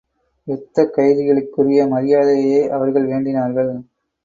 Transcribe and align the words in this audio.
யுத்தக் 0.47 0.93
கைதிகளுக்குரிய 0.95 1.85
மரியாதையையே 1.87 2.69
அவர்கள் 2.69 3.05
வேண்டினார்கள். 3.05 3.71